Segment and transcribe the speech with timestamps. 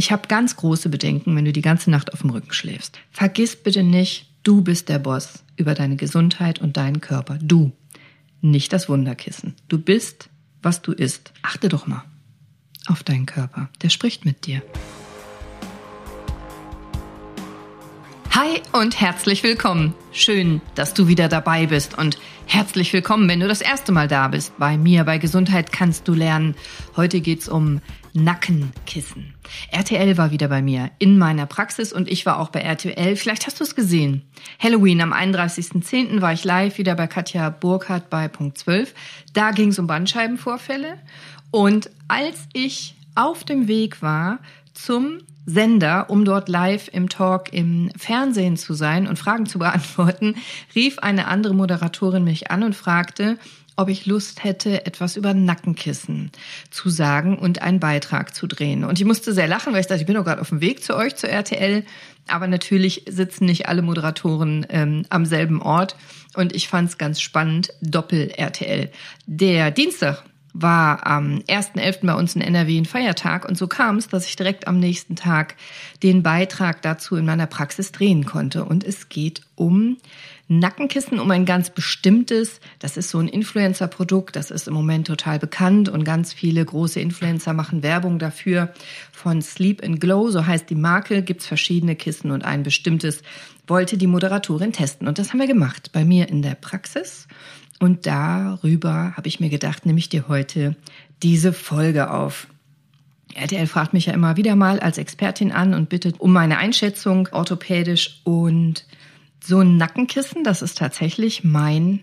[0.00, 2.98] Ich habe ganz große Bedenken, wenn du die ganze Nacht auf dem Rücken schläfst.
[3.10, 7.38] Vergiss bitte nicht, du bist der Boss über deine Gesundheit und deinen Körper.
[7.42, 7.72] Du,
[8.40, 9.56] nicht das Wunderkissen.
[9.68, 10.30] Du bist,
[10.62, 11.34] was du isst.
[11.42, 12.02] Achte doch mal
[12.86, 13.68] auf deinen Körper.
[13.82, 14.62] Der spricht mit dir.
[18.72, 19.94] Und herzlich willkommen.
[20.12, 24.28] Schön, dass du wieder dabei bist und herzlich willkommen, wenn du das erste Mal da
[24.28, 24.56] bist.
[24.58, 26.54] Bei mir bei Gesundheit kannst du lernen.
[26.96, 27.80] Heute geht's um
[28.12, 29.34] Nackenkissen.
[29.70, 33.16] RTL war wieder bei mir in meiner Praxis und ich war auch bei RTL.
[33.16, 34.22] Vielleicht hast du es gesehen.
[34.58, 36.20] Halloween am 31.10.
[36.20, 38.94] war ich live wieder bei Katja Burkhardt bei Punkt 12.
[39.32, 40.98] Da ging es um Bandscheibenvorfälle.
[41.50, 44.38] Und als ich auf dem Weg war
[44.74, 50.36] zum Sender, um dort live im Talk im Fernsehen zu sein und Fragen zu beantworten,
[50.74, 53.38] rief eine andere Moderatorin mich an und fragte,
[53.80, 56.30] ob ich Lust hätte, etwas über Nackenkissen
[56.70, 58.84] zu sagen und einen Beitrag zu drehen.
[58.84, 60.84] Und ich musste sehr lachen, weil ich dachte, ich bin doch gerade auf dem Weg
[60.84, 61.84] zu euch, zur RTL.
[62.28, 65.96] Aber natürlich sitzen nicht alle Moderatoren ähm, am selben Ort.
[66.34, 68.90] Und ich fand es ganz spannend, Doppel-RTL.
[69.26, 72.06] Der Dienstag war am 1.11.
[72.06, 75.16] bei uns in NRW ein Feiertag und so kam es, dass ich direkt am nächsten
[75.16, 75.56] Tag
[76.02, 78.64] den Beitrag dazu in meiner Praxis drehen konnte.
[78.64, 79.96] Und es geht um
[80.48, 85.38] Nackenkissen, um ein ganz bestimmtes, das ist so ein Influencer-Produkt, das ist im Moment total
[85.38, 88.72] bekannt und ganz viele große Influencer machen Werbung dafür.
[89.12, 93.22] Von Sleep and Glow, so heißt die Marke, gibt's verschiedene Kissen und ein bestimmtes
[93.68, 95.06] wollte die Moderatorin testen.
[95.06, 97.28] Und das haben wir gemacht bei mir in der Praxis.
[97.80, 100.76] Und darüber habe ich mir gedacht, nehme ich dir heute
[101.22, 102.46] diese Folge auf.
[103.34, 107.28] RTL fragt mich ja immer wieder mal als Expertin an und bittet um meine Einschätzung
[107.32, 108.84] orthopädisch und
[109.42, 112.00] so ein Nackenkissen, das ist tatsächlich mein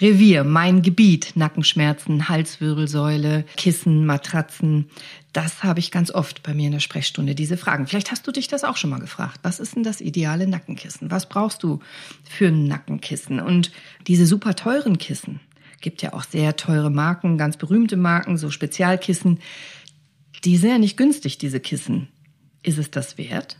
[0.00, 4.90] Revier, mein Gebiet, Nackenschmerzen, Halswirbelsäule, Kissen, Matratzen.
[5.34, 7.88] Das habe ich ganz oft bei mir in der Sprechstunde, diese Fragen.
[7.88, 9.40] Vielleicht hast du dich das auch schon mal gefragt.
[9.42, 11.10] Was ist denn das ideale Nackenkissen?
[11.10, 11.80] Was brauchst du
[12.22, 13.40] für ein Nackenkissen?
[13.40, 13.72] Und
[14.06, 15.40] diese super teuren Kissen,
[15.80, 19.40] gibt ja auch sehr teure Marken, ganz berühmte Marken, so Spezialkissen.
[20.44, 22.08] Die sind ja nicht günstig, diese Kissen.
[22.62, 23.58] Ist es das wert?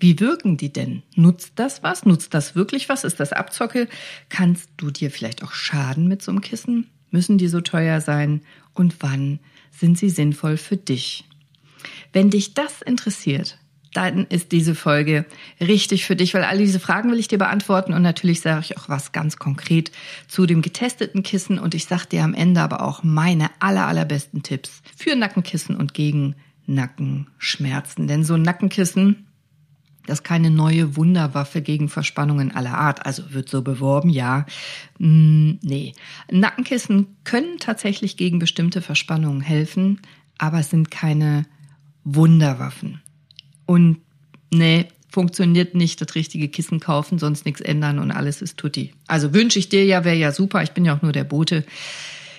[0.00, 1.02] Wie wirken die denn?
[1.14, 2.06] Nutzt das was?
[2.06, 3.04] Nutzt das wirklich was?
[3.04, 3.88] Ist das Abzocke?
[4.30, 6.88] Kannst du dir vielleicht auch schaden mit so einem Kissen?
[7.10, 8.40] Müssen die so teuer sein?
[8.72, 9.38] Und wann
[9.80, 11.24] sind sie sinnvoll für dich?
[12.12, 13.58] Wenn dich das interessiert,
[13.92, 15.26] dann ist diese Folge
[15.60, 18.78] richtig für dich, weil all diese Fragen will ich dir beantworten und natürlich sage ich
[18.78, 19.90] auch was ganz konkret
[20.28, 24.42] zu dem getesteten Kissen und ich sage dir am Ende aber auch meine aller, allerbesten
[24.42, 26.36] Tipps für Nackenkissen und gegen
[26.66, 28.06] Nackenschmerzen.
[28.06, 29.26] Denn so ein Nackenkissen,
[30.06, 33.06] das keine neue Wunderwaffe gegen Verspannungen aller Art.
[33.06, 34.46] Also wird so beworben, ja.
[34.98, 35.92] Mm, nee.
[36.30, 40.00] Nackenkissen können tatsächlich gegen bestimmte Verspannungen helfen,
[40.38, 41.46] aber sind keine
[42.04, 43.00] Wunderwaffen.
[43.66, 43.98] Und
[44.52, 48.92] nee, funktioniert nicht das richtige Kissen kaufen, sonst nichts ändern und alles ist tutti.
[49.06, 50.62] Also wünsche ich dir ja, wäre ja super.
[50.62, 51.64] Ich bin ja auch nur der Bote.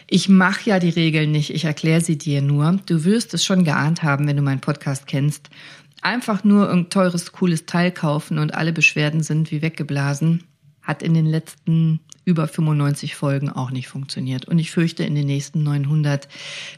[0.08, 2.80] Ich mache ja die Regeln nicht, ich erkläre sie dir nur.
[2.86, 5.50] Du wirst es schon geahnt haben, wenn du meinen Podcast kennst
[6.01, 10.44] einfach nur ein teures, cooles Teil kaufen und alle Beschwerden sind wie weggeblasen,
[10.81, 14.45] hat in den letzten über 95 Folgen auch nicht funktioniert.
[14.45, 16.28] Und ich fürchte, in den nächsten 900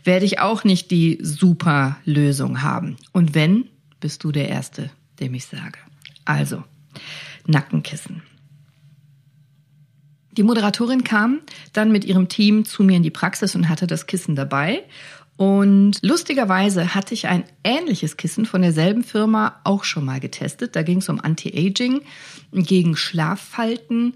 [0.03, 2.97] werde ich auch nicht die super Lösung haben.
[3.11, 3.69] Und wenn,
[4.00, 4.89] bist du der Erste,
[5.19, 5.79] dem ich sage.
[6.25, 6.63] Also,
[7.45, 8.23] Nackenkissen.
[10.31, 11.41] Die Moderatorin kam
[11.73, 14.84] dann mit ihrem Team zu mir in die Praxis und hatte das Kissen dabei.
[15.36, 20.76] Und lustigerweise hatte ich ein ähnliches Kissen von derselben Firma auch schon mal getestet.
[20.76, 22.02] Da ging es um Anti-Aging
[22.52, 24.16] gegen Schlaffalten.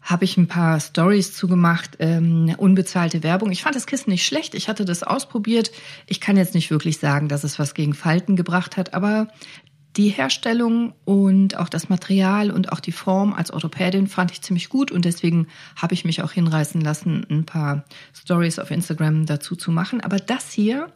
[0.00, 3.52] Habe ich ein paar Stories zugemacht, ähm, unbezahlte Werbung.
[3.52, 4.54] Ich fand das Kissen nicht schlecht.
[4.54, 5.70] Ich hatte das ausprobiert.
[6.06, 9.28] Ich kann jetzt nicht wirklich sagen, dass es was gegen Falten gebracht hat, aber
[9.96, 14.68] die Herstellung und auch das Material und auch die Form als Orthopädin fand ich ziemlich
[14.68, 19.54] gut und deswegen habe ich mich auch hinreißen lassen, ein paar Stories auf Instagram dazu
[19.54, 20.00] zu machen.
[20.00, 20.90] Aber das hier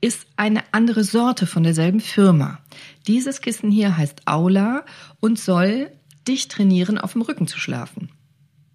[0.00, 2.60] ist eine andere Sorte von derselben Firma.
[3.06, 4.84] Dieses Kissen hier heißt Aula
[5.20, 5.90] und soll
[6.26, 8.10] dich trainieren, auf dem Rücken zu schlafen.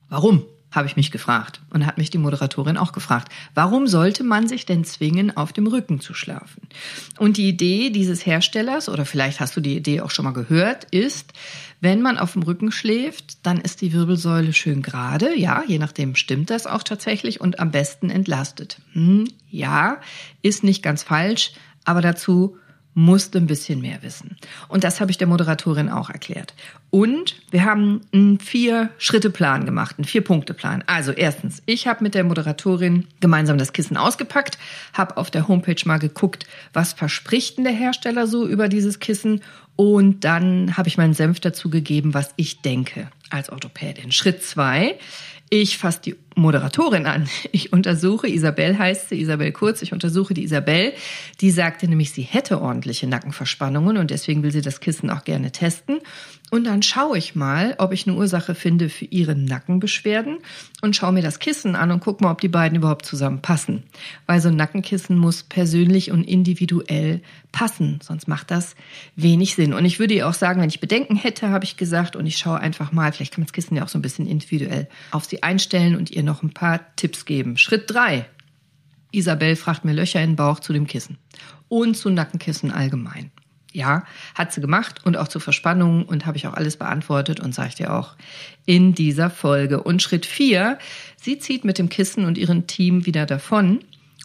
[0.09, 0.45] Warum?
[0.73, 1.61] Habe ich mich gefragt.
[1.69, 5.67] Und hat mich die Moderatorin auch gefragt, warum sollte man sich denn zwingen, auf dem
[5.67, 6.67] Rücken zu schlafen?
[7.17, 10.85] Und die Idee dieses Herstellers, oder vielleicht hast du die Idee auch schon mal gehört,
[10.85, 11.33] ist,
[11.79, 15.37] wenn man auf dem Rücken schläft, dann ist die Wirbelsäule schön gerade.
[15.37, 18.77] Ja, je nachdem stimmt das auch tatsächlich und am besten entlastet.
[18.93, 19.97] Hm, ja,
[20.41, 21.51] ist nicht ganz falsch,
[21.85, 22.57] aber dazu
[22.93, 24.37] musste ein bisschen mehr wissen.
[24.67, 26.53] Und das habe ich der Moderatorin auch erklärt.
[26.89, 30.83] Und wir haben einen Vier-Schritte-Plan gemacht, einen Vier-Punkte-Plan.
[30.85, 34.59] Also erstens, ich habe mit der Moderatorin gemeinsam das Kissen ausgepackt,
[34.93, 39.41] habe auf der Homepage mal geguckt, was verspricht denn der Hersteller so über dieses Kissen
[39.75, 44.11] und dann habe ich meinen Senf dazu gegeben, was ich denke als Orthopädin.
[44.11, 44.99] Schritt zwei,
[45.49, 47.27] ich fasse die Moderatorin an.
[47.51, 50.93] Ich untersuche, Isabel heißt sie, Isabel Kurz, ich untersuche die Isabel.
[51.41, 55.51] Die sagte nämlich, sie hätte ordentliche Nackenverspannungen und deswegen will sie das Kissen auch gerne
[55.51, 55.99] testen.
[56.53, 60.37] Und dann schaue ich mal, ob ich eine Ursache finde für ihre Nackenbeschwerden
[60.81, 63.81] und schaue mir das Kissen an und gucke mal, ob die beiden überhaupt zusammenpassen.
[64.27, 67.21] Weil so ein Nackenkissen muss persönlich und individuell
[67.51, 68.75] passen, sonst macht das
[69.15, 69.73] wenig Sinn.
[69.73, 72.37] Und ich würde ihr auch sagen, wenn ich Bedenken hätte, habe ich gesagt, und ich
[72.37, 75.25] schaue einfach mal, vielleicht kann man das Kissen ja auch so ein bisschen individuell auf
[75.25, 77.57] sie einstellen und ihr noch ein paar Tipps geben.
[77.57, 78.25] Schritt drei.
[79.11, 81.17] Isabel fragt mir Löcher in den Bauch zu dem Kissen
[81.67, 83.31] und zu Nackenkissen allgemein.
[83.71, 84.05] Ja,
[84.35, 87.69] hat sie gemacht und auch zur Verspannung und habe ich auch alles beantwortet und sage
[87.69, 88.15] ich dir auch
[88.65, 89.81] in dieser Folge.
[89.81, 90.77] Und Schritt vier,
[91.17, 93.79] sie zieht mit dem Kissen und ihrem Team wieder davon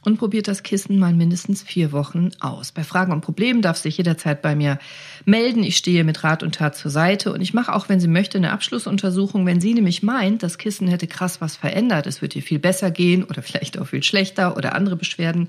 [0.05, 2.73] und probiert das Kissen mal mindestens vier Wochen aus.
[2.73, 4.79] Bei Fragen und Problemen darf sich jederzeit bei mir
[5.25, 5.62] melden.
[5.62, 8.39] Ich stehe mit Rat und Tat zur Seite und ich mache auch, wenn sie möchte,
[8.39, 9.45] eine Abschlussuntersuchung.
[9.45, 12.91] Wenn sie nämlich meint, das Kissen hätte krass was verändert, es wird ihr viel besser
[12.91, 15.49] gehen oder vielleicht auch viel schlechter oder andere Beschwerden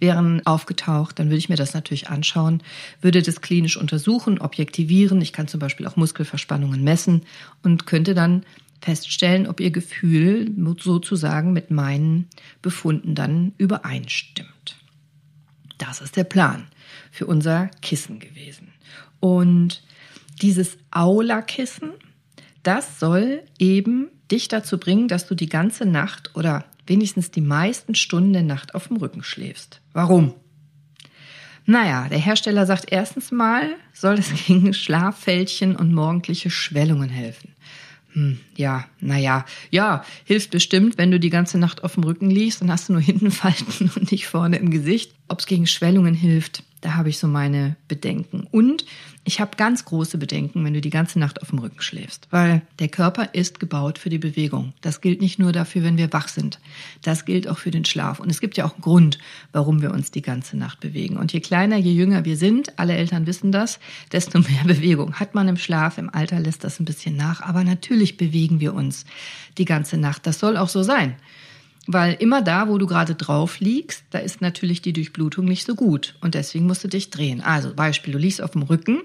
[0.00, 2.62] wären aufgetaucht, dann würde ich mir das natürlich anschauen,
[3.00, 5.20] würde das klinisch untersuchen, objektivieren.
[5.20, 7.22] Ich kann zum Beispiel auch Muskelverspannungen messen
[7.62, 8.44] und könnte dann
[8.82, 12.28] feststellen, ob ihr Gefühl sozusagen mit meinen
[12.60, 14.76] Befunden dann übereinstimmt.
[15.78, 16.66] Das ist der Plan
[17.10, 18.72] für unser Kissen gewesen.
[19.20, 19.82] Und
[20.40, 21.92] dieses Aula-Kissen,
[22.62, 27.94] das soll eben dich dazu bringen, dass du die ganze Nacht oder wenigstens die meisten
[27.94, 29.80] Stunden der Nacht auf dem Rücken schläfst.
[29.92, 30.34] Warum?
[31.64, 37.54] Naja, der Hersteller sagt erstens mal, soll es gegen Schlaffältchen und morgendliche Schwellungen helfen.
[38.14, 42.60] Hm, ja, naja, ja, hilft bestimmt, wenn du die ganze Nacht auf dem Rücken liegst,
[42.60, 45.14] dann hast du nur hinten Falten und nicht vorne im Gesicht.
[45.28, 48.46] Ob es gegen Schwellungen hilft, da habe ich so meine Bedenken.
[48.50, 48.84] Und
[49.24, 52.62] ich habe ganz große Bedenken, wenn du die ganze Nacht auf dem Rücken schläfst, weil
[52.80, 54.72] der Körper ist gebaut für die Bewegung.
[54.80, 56.58] Das gilt nicht nur dafür, wenn wir wach sind.
[57.02, 58.18] Das gilt auch für den Schlaf.
[58.18, 59.18] Und es gibt ja auch einen Grund,
[59.52, 61.16] warum wir uns die ganze Nacht bewegen.
[61.16, 63.78] Und je kleiner, je jünger wir sind, alle Eltern wissen das,
[64.10, 65.98] desto mehr Bewegung hat man im Schlaf.
[65.98, 67.42] Im Alter lässt das ein bisschen nach.
[67.42, 69.04] Aber natürlich bewegen wir uns
[69.56, 70.26] die ganze Nacht.
[70.26, 71.14] Das soll auch so sein.
[71.86, 75.74] Weil immer da, wo du gerade drauf liegst, da ist natürlich die Durchblutung nicht so
[75.74, 76.14] gut.
[76.20, 77.40] Und deswegen musst du dich drehen.
[77.40, 79.00] Also Beispiel, du liegst auf dem Rücken.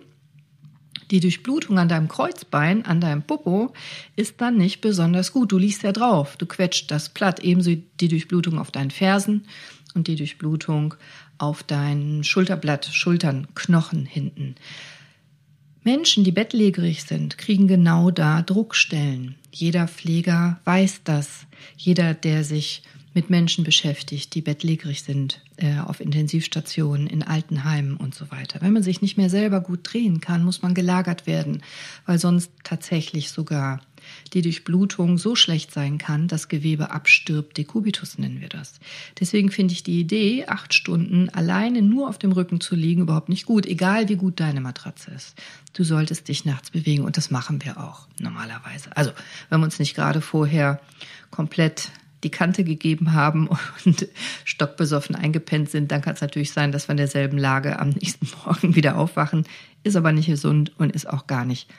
[1.09, 3.73] Die Durchblutung an deinem Kreuzbein, an deinem Popo,
[4.15, 5.51] ist dann nicht besonders gut.
[5.51, 6.37] Du liegst ja drauf.
[6.37, 7.39] Du quetscht das platt.
[7.39, 9.47] Ebenso die Durchblutung auf deinen Fersen
[9.95, 10.93] und die Durchblutung
[11.39, 14.55] auf dein Schulterblatt, Schultern, Knochen hinten.
[15.87, 19.35] Menschen, die bettlägerig sind, kriegen genau da Druckstellen.
[19.53, 21.47] Jeder Pfleger weiß das.
[21.77, 28.13] Jeder, der sich mit Menschen beschäftigt, die bettlägerig sind, äh, auf Intensivstationen, in Altenheimen und
[28.13, 28.59] so weiter.
[28.59, 31.63] Wenn man sich nicht mehr selber gut drehen kann, muss man gelagert werden,
[32.05, 33.79] weil sonst tatsächlich sogar
[34.33, 37.57] die Durchblutung so schlecht sein kann, dass Gewebe abstirbt.
[37.57, 38.79] Dekubitus nennen wir das.
[39.19, 43.29] Deswegen finde ich die Idee, acht Stunden alleine nur auf dem Rücken zu liegen, überhaupt
[43.29, 45.35] nicht gut, egal wie gut deine Matratze ist.
[45.73, 48.95] Du solltest dich nachts bewegen und das machen wir auch normalerweise.
[48.95, 49.11] Also,
[49.49, 50.81] wenn wir uns nicht gerade vorher
[51.31, 51.91] komplett
[52.23, 53.47] die Kante gegeben haben
[53.85, 54.07] und
[54.45, 58.27] stockbesoffen eingepennt sind, dann kann es natürlich sein, dass wir in derselben Lage am nächsten
[58.45, 59.45] Morgen wieder aufwachen.
[59.83, 61.69] Ist aber nicht gesund und ist auch gar nicht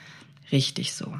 [0.51, 1.13] richtig so.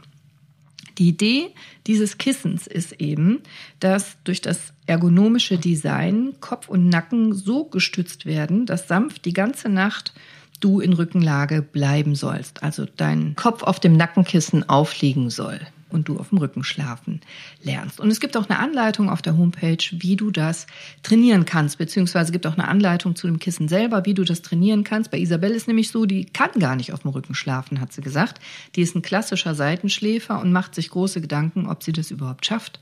[0.99, 1.53] Die Idee
[1.87, 3.41] dieses Kissens ist eben,
[3.79, 9.69] dass durch das ergonomische Design Kopf und Nacken so gestützt werden, dass sanft die ganze
[9.69, 10.13] Nacht
[10.59, 12.63] du in Rückenlage bleiben sollst.
[12.63, 17.21] Also dein Kopf auf dem Nackenkissen aufliegen soll und du auf dem Rücken schlafen
[17.63, 17.99] lernst.
[17.99, 20.67] Und es gibt auch eine Anleitung auf der Homepage, wie du das
[21.03, 24.83] trainieren kannst, beziehungsweise gibt auch eine Anleitung zu dem Kissen selber, wie du das trainieren
[24.83, 25.11] kannst.
[25.11, 28.01] Bei Isabelle ist nämlich so, die kann gar nicht auf dem Rücken schlafen, hat sie
[28.01, 28.39] gesagt.
[28.75, 32.79] Die ist ein klassischer Seitenschläfer und macht sich große Gedanken, ob sie das überhaupt schafft,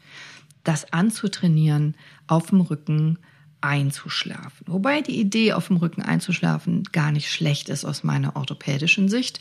[0.63, 1.95] das anzutrainieren,
[2.27, 3.17] auf dem Rücken
[3.61, 4.67] einzuschlafen.
[4.67, 9.39] Wobei die Idee, auf dem Rücken einzuschlafen, gar nicht schlecht ist aus meiner orthopädischen Sicht.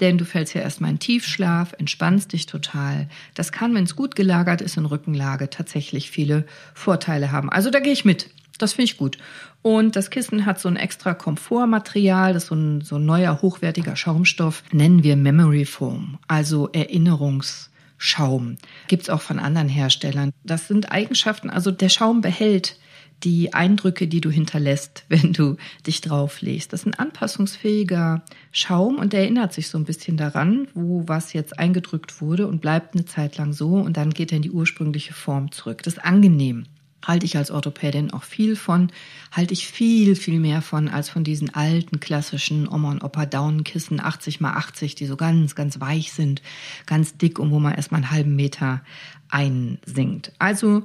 [0.00, 3.08] Denn du fällst ja erstmal in Tiefschlaf, entspannst dich total.
[3.34, 7.50] Das kann, wenn es gut gelagert ist in Rückenlage, tatsächlich viele Vorteile haben.
[7.50, 8.30] Also da gehe ich mit.
[8.58, 9.18] Das finde ich gut.
[9.62, 13.42] Und das Kissen hat so ein extra Komfortmaterial, das ist so ein, so ein neuer,
[13.42, 18.56] hochwertiger Schaumstoff, nennen wir Memory Foam, also Erinnerungsschaum.
[18.88, 20.32] Gibt's auch von anderen Herstellern.
[20.44, 22.78] Das sind Eigenschaften, also der Schaum behält
[23.22, 26.72] die Eindrücke, die du hinterlässt, wenn du dich drauflegst.
[26.72, 28.22] Das ist ein anpassungsfähiger
[28.52, 32.60] Schaum und der erinnert sich so ein bisschen daran, wo was jetzt eingedrückt wurde und
[32.60, 35.82] bleibt eine Zeit lang so und dann geht er in die ursprüngliche Form zurück.
[35.82, 36.66] Das ist angenehm
[37.04, 38.92] halte ich als Orthopädin auch viel von,
[39.32, 44.00] halte ich viel, viel mehr von als von diesen alten klassischen Oma und Opa Daunenkissen
[44.00, 46.42] 80 mal 80, die so ganz, ganz weich sind,
[46.86, 48.82] ganz dick und wo man erstmal einen halben Meter
[49.28, 50.32] einsinkt.
[50.38, 50.84] Also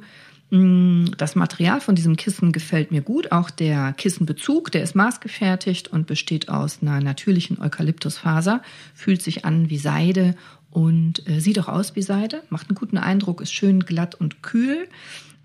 [0.51, 3.31] das Material von diesem Kissen gefällt mir gut.
[3.31, 8.61] Auch der Kissenbezug, der ist maßgefertigt und besteht aus einer natürlichen Eukalyptusfaser,
[8.93, 10.35] fühlt sich an wie Seide
[10.69, 14.43] und äh, sieht auch aus wie Seide, macht einen guten Eindruck, ist schön glatt und
[14.43, 14.87] kühl.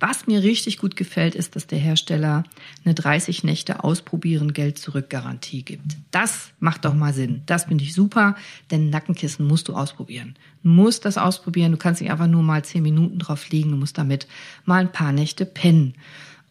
[0.01, 2.45] Was mir richtig gut gefällt, ist, dass der Hersteller
[2.87, 5.99] eine 30 Nächte Ausprobieren Geld zurück Garantie gibt.
[6.11, 7.43] Das macht doch mal Sinn.
[7.45, 8.35] Das finde ich super,
[8.71, 10.37] denn Nackenkissen musst du ausprobieren.
[10.63, 11.73] Du musst das ausprobieren.
[11.73, 13.73] Du kannst nicht einfach nur mal 10 Minuten drauf liegen.
[13.73, 14.27] Du musst damit
[14.65, 15.95] mal ein paar Nächte pennen.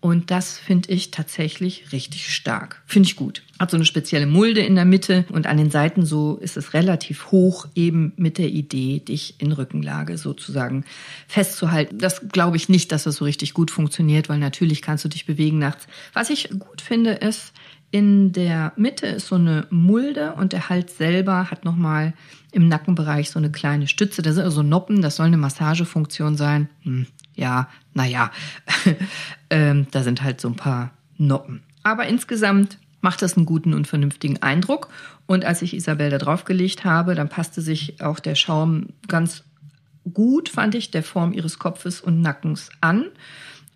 [0.02, 2.82] Und das finde ich tatsächlich richtig stark.
[2.86, 3.44] Finde ich gut.
[3.60, 6.74] Hat so eine spezielle Mulde in der Mitte und an den Seiten so ist es
[6.74, 10.86] relativ hoch, eben mit der Idee, dich in Rückenlage sozusagen
[11.28, 11.98] festzuhalten.
[11.98, 15.26] Das glaube ich nicht, dass das so richtig gut funktioniert, weil natürlich kannst du dich
[15.26, 15.86] bewegen nachts.
[16.14, 17.52] Was ich gut finde, ist,
[17.92, 22.14] in der Mitte ist so eine Mulde und der Hals selber hat nochmal
[22.52, 24.22] im Nackenbereich so eine kleine Stütze.
[24.22, 26.70] Das sind also Noppen, das soll eine Massagefunktion sein.
[26.84, 28.32] Hm, ja, naja,
[29.50, 31.64] ähm, da sind halt so ein paar Noppen.
[31.84, 34.90] Aber insgesamt macht das einen guten und vernünftigen Eindruck.
[35.26, 39.44] Und als ich Isabel da draufgelegt habe, dann passte sich auch der Schaum ganz
[40.14, 43.06] gut, fand ich, der Form ihres Kopfes und Nackens an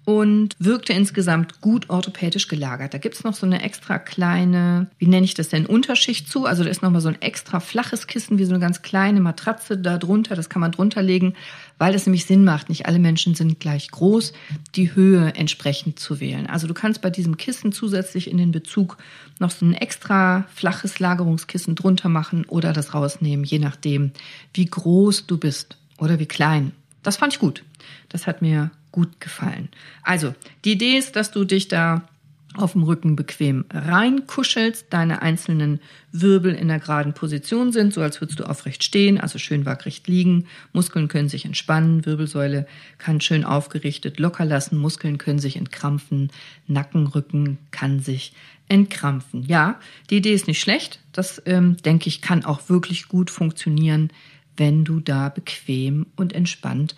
[0.06, 2.94] und wirkte insgesamt gut orthopädisch gelagert.
[2.94, 6.46] Da gibt's noch so eine extra kleine, wie nenne ich das denn, Unterschicht zu.
[6.46, 9.78] Also da ist nochmal so ein extra flaches Kissen, wie so eine ganz kleine Matratze
[9.78, 10.36] da drunter.
[10.36, 11.36] Das kann man drunter legen,
[11.78, 12.68] weil das nämlich Sinn macht.
[12.68, 14.34] Nicht alle Menschen sind gleich groß,
[14.76, 16.48] die Höhe entsprechend zu wählen.
[16.48, 18.98] Also du kannst bei diesem Kissen zusätzlich in den Bezug
[19.40, 24.12] noch so ein extra flaches Lagerungskissen drunter machen oder das rausnehmen, je nachdem,
[24.54, 26.74] wie groß du bist oder wie klein.
[27.04, 27.64] Das fand ich gut.
[28.10, 29.68] Das hat mir gut gefallen.
[30.04, 30.34] Also,
[30.64, 32.08] die Idee ist, dass du dich da
[32.56, 35.80] auf dem Rücken bequem reinkuschelst, deine einzelnen
[36.12, 40.08] Wirbel in der geraden Position sind, so als würdest du aufrecht stehen, also schön waagrecht
[40.08, 40.46] liegen.
[40.72, 42.68] Muskeln können sich entspannen, Wirbelsäule
[43.00, 46.32] kann schön aufgerichtet locker lassen, Muskeln können sich entkrampfen,
[46.68, 48.34] Nacken, Rücken kann sich
[48.70, 49.44] entkrampfen.
[49.44, 51.00] Ja, die Idee ist nicht schlecht.
[51.12, 54.12] Das, ähm, denke ich, kann auch wirklich gut funktionieren,
[54.56, 56.96] wenn du da bequem und entspannt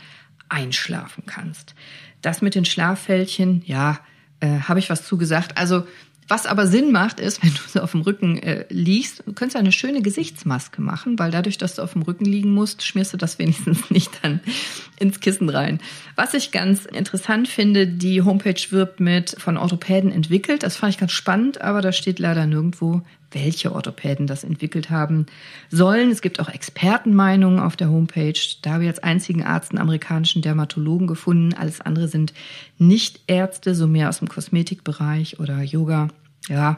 [0.49, 1.75] einschlafen kannst.
[2.21, 3.99] Das mit den Schlaffältchen, ja,
[4.39, 5.57] äh, habe ich was zugesagt.
[5.57, 5.85] Also
[6.27, 9.57] was aber Sinn macht, ist, wenn du so auf dem Rücken äh, liegst, du könntest
[9.57, 13.17] eine schöne Gesichtsmaske machen, weil dadurch, dass du auf dem Rücken liegen musst, schmierst du
[13.17, 14.39] das wenigstens nicht dann
[14.99, 15.79] ins Kissen rein.
[16.15, 20.63] Was ich ganz interessant finde, die Homepage wirbt mit von Orthopäden entwickelt.
[20.63, 23.01] Das fand ich ganz spannend, aber da steht leider nirgendwo,
[23.35, 25.27] welche Orthopäden das entwickelt haben
[25.69, 26.09] sollen.
[26.09, 28.39] Es gibt auch Expertenmeinungen auf der Homepage.
[28.63, 31.53] Da habe ich als einzigen Arzt einen amerikanischen Dermatologen gefunden.
[31.53, 32.33] Alles andere sind
[32.79, 36.07] nicht Ärzte, so mehr aus dem Kosmetikbereich oder Yoga.
[36.47, 36.77] Ja,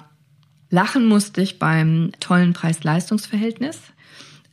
[0.69, 3.79] lachen musste ich beim tollen Preis-Leistungs-Verhältnis.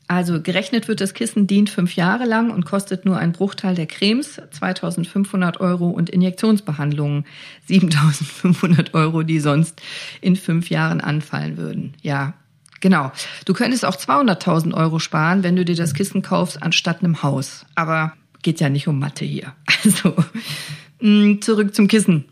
[0.07, 3.87] Also gerechnet wird, das Kissen dient fünf Jahre lang und kostet nur einen Bruchteil der
[3.87, 7.25] Cremes, 2500 Euro und Injektionsbehandlungen
[7.67, 9.81] 7500 Euro, die sonst
[10.21, 11.95] in fünf Jahren anfallen würden.
[12.03, 12.35] Ja,
[12.81, 13.13] genau.
[13.47, 17.65] Du könntest auch 200.000 Euro sparen, wenn du dir das Kissen kaufst anstatt einem Haus.
[17.75, 19.53] Aber geht ja nicht um Mathe hier.
[19.85, 20.15] Also
[21.01, 22.25] mm, zurück zum Kissen.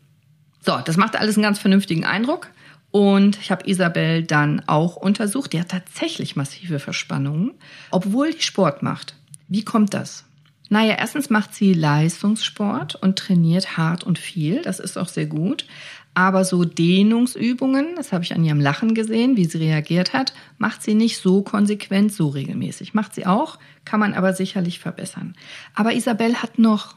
[0.65, 2.49] So, das macht alles einen ganz vernünftigen Eindruck.
[2.93, 5.55] Und ich habe Isabel dann auch untersucht.
[5.55, 7.53] Die hat tatsächlich massive Verspannungen,
[7.91, 9.17] obwohl die Sport macht.
[9.49, 10.25] Wie kommt das?
[10.69, 14.63] Naja, erstens macht sie Leistungssport und trainiert hart und viel.
[14.63, 15.67] Das ist auch sehr gut.
[16.15, 20.83] Aber so Dehnungsübungen, das habe ich an ihrem Lachen gesehen, wie sie reagiert hat, macht
[20.83, 22.93] sie nicht so konsequent, so regelmäßig.
[22.93, 25.35] Macht sie auch, kann man aber sicherlich verbessern.
[25.75, 26.95] Aber Isabel hat noch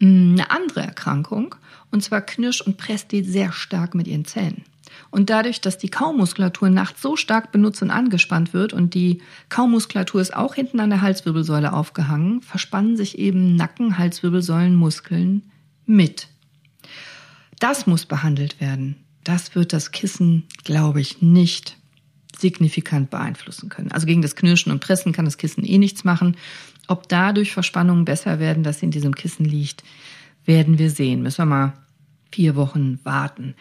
[0.00, 1.56] hm, eine andere Erkrankung,
[1.90, 4.64] und zwar knirscht und presst die sehr stark mit ihren Zähnen.
[5.12, 10.22] Und dadurch, dass die Kaumuskulatur nachts so stark benutzt und angespannt wird und die Kaumuskulatur
[10.22, 15.42] ist auch hinten an der Halswirbelsäule aufgehangen, verspannen sich eben Nacken, Halswirbelsäulen, Muskeln
[15.84, 16.28] mit.
[17.60, 18.96] Das muss behandelt werden.
[19.22, 21.76] Das wird das Kissen, glaube ich, nicht
[22.36, 23.92] signifikant beeinflussen können.
[23.92, 26.38] Also gegen das Knirschen und Pressen kann das Kissen eh nichts machen.
[26.88, 29.84] Ob dadurch Verspannungen besser werden, dass sie in diesem Kissen liegt,
[30.46, 31.22] werden wir sehen.
[31.22, 31.72] Müssen wir mal
[32.32, 33.54] vier Wochen warten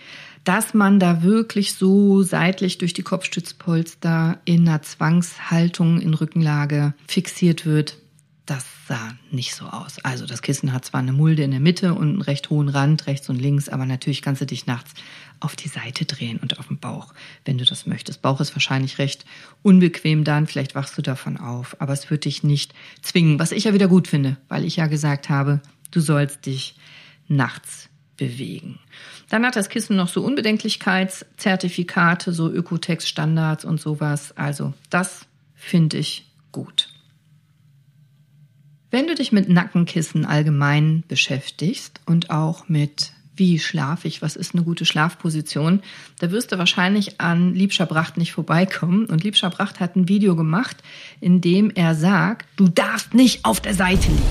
[0.44, 7.66] dass man da wirklich so seitlich durch die Kopfstützpolster in einer Zwangshaltung in Rückenlage fixiert
[7.66, 7.98] wird,
[8.48, 10.00] das sah nicht so aus.
[10.04, 13.06] Also das Kissen hat zwar eine Mulde in der Mitte und einen recht hohen Rand
[13.06, 14.94] rechts und links, aber natürlich kannst du dich nachts
[15.40, 17.14] auf die Seite drehen und auf den Bauch,
[17.46, 18.22] wenn du das möchtest.
[18.22, 19.26] Bauch ist wahrscheinlich recht
[19.62, 23.66] unbequem dann, vielleicht wachst du davon auf, aber es wird dich nicht zwingen, was ich
[23.66, 25.62] ja wieder gut finde, weil ich ja gesagt habe,
[25.92, 26.76] du sollst dich
[27.28, 27.91] nachts
[28.22, 28.80] bewegen.
[29.30, 34.38] Dann hat das Kissen noch so Unbedenklichkeitszertifikate, so Ökotex-Standards und sowas.
[34.38, 35.26] Also das
[35.56, 36.90] finde ich gut.
[38.92, 44.54] Wenn du dich mit Nackenkissen allgemein beschäftigst und auch mit wie schlafe ich, was ist
[44.54, 45.82] eine gute Schlafposition,
[46.20, 49.06] da wirst du wahrscheinlich an Liebscher Bracht nicht vorbeikommen.
[49.06, 50.78] Und Liebscher Bracht hat ein Video gemacht,
[51.22, 54.22] in dem er sagt, du darfst nicht auf der Seite liegen.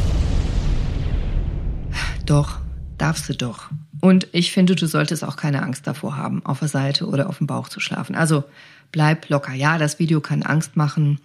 [2.25, 2.60] Doch,
[3.01, 3.71] darfst du doch.
[4.01, 7.39] Und ich finde, du solltest auch keine Angst davor haben, auf der Seite oder auf
[7.39, 8.15] dem Bauch zu schlafen.
[8.15, 8.45] Also
[8.93, 9.53] bleib locker.
[9.53, 11.19] Ja, das Video kann Angst machen.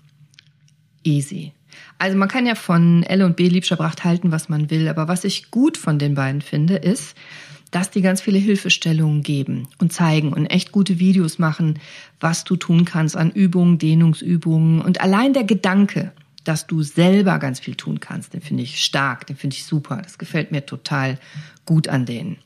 [1.04, 1.54] Easy.
[1.98, 5.24] Also man kann ja von L und B Liebscherbracht halten, was man will, aber was
[5.24, 7.16] ich gut von den beiden finde, ist,
[7.72, 11.80] dass die ganz viele Hilfestellungen geben und zeigen und echt gute Videos machen,
[12.20, 16.12] was du tun kannst an Übungen, Dehnungsübungen und allein der Gedanke,
[16.46, 20.02] dass du selber ganz viel tun kannst, den finde ich stark, den finde ich super,
[20.02, 21.20] das gefällt mir total
[21.66, 22.38] gut an denen.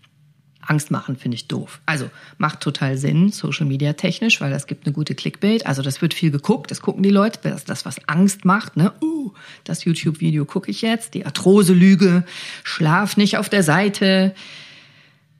[0.61, 1.81] Angst machen finde ich doof.
[1.85, 5.65] Also macht total Sinn, Social Media technisch, weil das gibt eine gute Clickbait.
[5.65, 8.77] Also das wird viel geguckt, das gucken die Leute, das das, was Angst macht.
[8.77, 8.93] Ne?
[9.01, 9.31] Uh,
[9.63, 12.23] das YouTube-Video gucke ich jetzt, die Arthrose-Lüge,
[12.63, 14.35] schlaf nicht auf der Seite.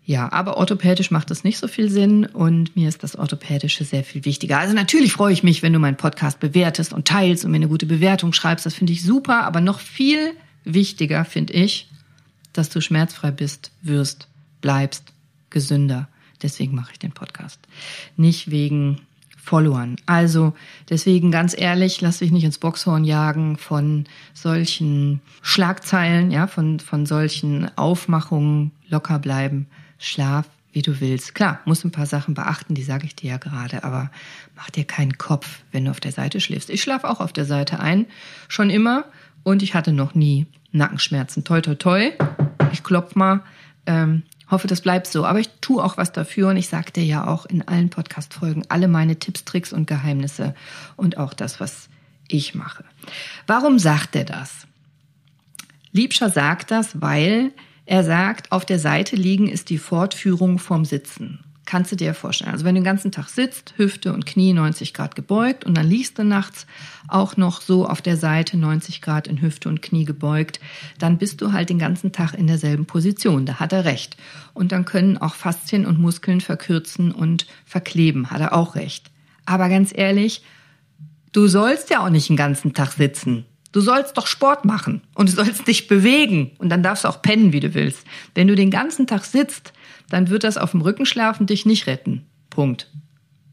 [0.10, 4.04] Ja, aber orthopädisch macht das nicht so viel Sinn und mir ist das Orthopädische sehr
[4.04, 4.58] viel wichtiger.
[4.58, 7.68] Also natürlich freue ich mich, wenn du meinen Podcast bewertest und teilst und mir eine
[7.68, 8.66] gute Bewertung schreibst.
[8.66, 11.92] Das finde ich super, aber noch viel wichtiger finde ich,
[12.54, 14.28] dass du schmerzfrei bist, wirst,
[14.62, 15.14] bleibst
[15.52, 16.08] gesünder.
[16.42, 17.60] Deswegen mache ich den Podcast.
[18.18, 19.02] Nicht wegen
[19.38, 19.98] Followern.
[20.08, 20.54] Also
[20.90, 27.06] deswegen ganz ehrlich, lass dich nicht ins Boxhorn jagen von solchen Schlagzeilen, ja, von, von
[27.06, 29.68] solchen Aufmachungen, locker bleiben,
[30.00, 31.36] schlaf, wie du willst.
[31.36, 34.12] Klar, musst ein paar Sachen beachten, die sage ich dir ja gerade, aber
[34.56, 36.70] mach dir keinen Kopf, wenn du auf der Seite schläfst.
[36.70, 38.08] Ich schlafe auch auf der Seite ein,
[38.48, 39.06] schon immer,
[39.44, 41.44] und ich hatte noch nie Nackenschmerzen.
[41.44, 42.12] Toi, toi, toi.
[42.72, 43.42] Ich klopf mal.
[43.86, 45.26] Ähm, hoffe, das bleibt so.
[45.26, 48.64] Aber ich tue auch was dafür und ich sage dir ja auch in allen Podcast-Folgen
[48.70, 50.54] alle meine Tipps, Tricks und Geheimnisse
[50.96, 51.90] und auch das, was
[52.28, 52.84] ich mache.
[53.48, 54.68] Warum sagt er das?
[55.92, 57.52] Liebscher sagt das, weil
[57.90, 61.40] er sagt, auf der Seite liegen ist die Fortführung vom Sitzen.
[61.66, 62.52] Kannst du dir vorstellen.
[62.52, 65.90] Also wenn du den ganzen Tag sitzt, Hüfte und Knie 90 Grad gebeugt und dann
[65.90, 66.68] liegst du nachts
[67.08, 70.60] auch noch so auf der Seite 90 Grad in Hüfte und Knie gebeugt,
[71.00, 73.48] dann bist du halt den ganzen Tag in derselben Position.
[73.48, 74.18] Da hat er recht.
[74.54, 78.30] Und dann können auch Faszien und Muskeln verkürzen und verkleben.
[78.30, 79.10] Hat er auch recht.
[79.48, 80.44] Aber ganz ehrlich,
[81.32, 83.46] du sollst ja auch nicht den ganzen Tag sitzen.
[83.72, 87.22] Du sollst doch Sport machen und du sollst dich bewegen und dann darfst du auch
[87.22, 88.06] pennen, wie du willst.
[88.34, 89.74] Wenn du den ganzen Tag sitzt,
[90.10, 92.26] dann wird das auf dem Rücken schlafen dich nicht retten.
[92.50, 92.90] Punkt.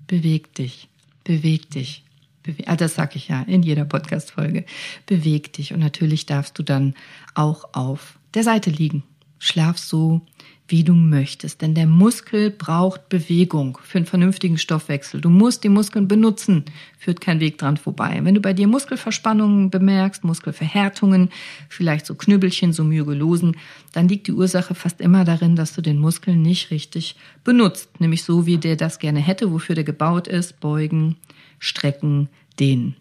[0.07, 0.89] Beweg dich.
[1.25, 2.05] Beweg dich.
[2.43, 4.65] Bewe ah, das sag ich ja in jeder Podcast-Folge.
[5.05, 5.73] Beweg dich.
[5.73, 6.95] Und natürlich darfst du dann
[7.35, 9.03] auch auf der Seite liegen.
[9.39, 10.23] Schlaf so,
[10.69, 11.63] wie du möchtest.
[11.63, 15.21] Denn der Muskel braucht Bewegung für einen vernünftigen Stoffwechsel.
[15.21, 16.65] Du musst die Muskeln benutzen,
[16.99, 18.21] führt kein Weg dran vorbei.
[18.23, 21.31] Wenn du bei dir Muskelverspannungen bemerkst, Muskelverhärtungen,
[21.69, 23.57] vielleicht so Knüppelchen, so Myogelosen,
[23.93, 28.01] dann liegt die Ursache fast immer darin, dass du den Muskel nicht richtig benutzt.
[28.01, 30.61] Nämlich so, wie der das gerne hätte, wofür der gebaut ist.
[30.61, 31.17] Beugen,
[31.59, 32.97] strecken, dehnen.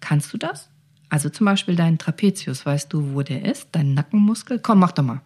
[0.00, 0.68] Kannst du das?
[1.08, 3.68] Also zum Beispiel deinen Trapezius, weißt du, wo der ist?
[3.72, 4.58] Dein Nackenmuskel?
[4.58, 5.20] Komm, mach doch mal.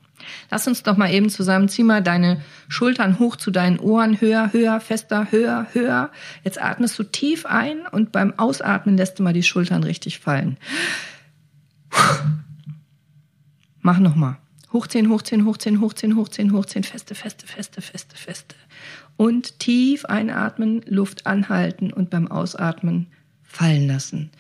[0.51, 4.53] Lass uns doch mal eben zusammen, zieh mal deine Schultern hoch zu deinen Ohren, höher,
[4.53, 6.11] höher, fester, höher, höher.
[6.45, 10.57] Jetzt atmest du tief ein und beim Ausatmen lässt du mal die Schultern richtig fallen.
[13.81, 14.37] Mach nochmal.
[14.73, 18.55] Hochziehen, hochziehen, hochziehen, hochziehen, hochziehen, hochziehen, feste, feste, feste, feste, feste.
[19.17, 23.09] Und tief einatmen, Luft anhalten und beim Ausatmen
[23.43, 24.31] fallen lassen.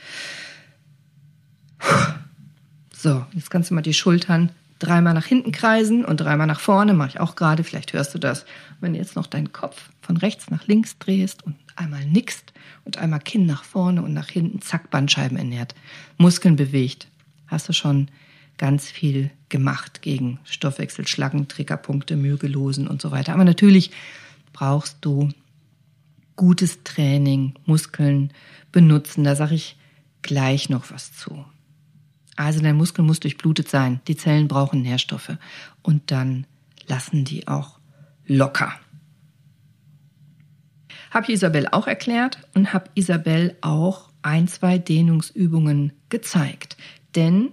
[2.94, 6.94] So, jetzt kannst du mal die Schultern dreimal nach hinten kreisen und dreimal nach vorne,
[6.94, 8.44] mache ich auch gerade, vielleicht hörst du das.
[8.80, 12.52] Wenn du jetzt noch deinen Kopf von rechts nach links drehst und einmal nickst
[12.84, 15.74] und einmal Kinn nach vorne und nach hinten, zack, Bandscheiben ernährt,
[16.18, 17.06] Muskeln bewegt,
[17.46, 18.08] hast du schon
[18.58, 23.34] ganz viel gemacht gegen Stoffwechselschlacken, Triggerpunkte, Mühegelosen und so weiter.
[23.34, 23.90] Aber natürlich
[24.52, 25.30] brauchst du
[26.36, 28.32] gutes Training, Muskeln
[28.72, 29.24] benutzen.
[29.24, 29.76] Da sage ich
[30.22, 31.44] gleich noch was zu.
[32.40, 34.00] Also dein Muskel muss durchblutet sein.
[34.08, 35.36] Die Zellen brauchen Nährstoffe.
[35.82, 36.46] Und dann
[36.86, 37.78] lassen die auch
[38.24, 38.72] locker.
[41.10, 46.78] Habe ich Isabel auch erklärt und habe Isabel auch ein, zwei Dehnungsübungen gezeigt.
[47.14, 47.50] Denn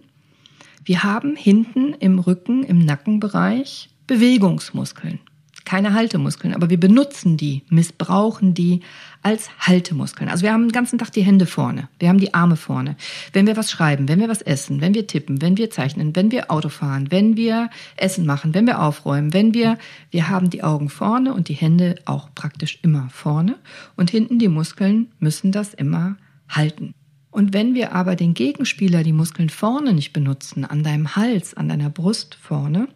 [0.86, 5.20] Wir haben hinten im Rücken, im Nackenbereich Bewegungsmuskeln
[5.68, 8.80] keine Haltemuskeln, aber wir benutzen die, missbrauchen die
[9.22, 10.30] als Haltemuskeln.
[10.30, 12.96] Also wir haben den ganzen Tag die Hände vorne, wir haben die Arme vorne.
[13.34, 16.32] Wenn wir was schreiben, wenn wir was essen, wenn wir tippen, wenn wir zeichnen, wenn
[16.32, 19.78] wir Auto fahren, wenn wir Essen machen, wenn wir aufräumen, wenn wir,
[20.10, 23.58] wir haben die Augen vorne und die Hände auch praktisch immer vorne
[23.98, 26.16] und hinten die Muskeln müssen das immer
[26.48, 26.94] halten.
[27.30, 31.68] Und wenn wir aber den Gegenspieler, die Muskeln vorne nicht benutzen, an deinem Hals, an
[31.68, 32.88] deiner Brust vorne,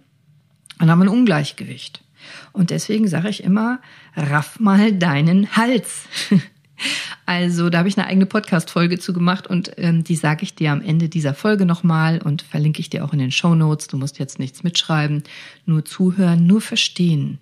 [0.79, 2.01] dann haben wir ein Ungleichgewicht.
[2.51, 3.79] Und deswegen sage ich immer,
[4.15, 6.05] raff mal deinen Hals.
[7.25, 10.71] Also da habe ich eine eigene Podcast-Folge zu gemacht und ähm, die sage ich dir
[10.71, 13.87] am Ende dieser Folge nochmal und verlinke ich dir auch in den Show Notes.
[13.87, 15.23] Du musst jetzt nichts mitschreiben,
[15.65, 17.39] nur zuhören, nur verstehen.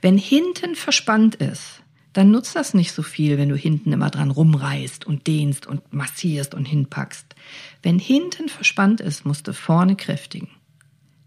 [0.00, 4.30] Wenn hinten verspannt ist, dann nutzt das nicht so viel, wenn du hinten immer dran
[4.30, 7.34] rumreißt und dehnst und massierst und hinpackst.
[7.82, 10.48] Wenn hinten verspannt ist, musst du vorne kräftigen.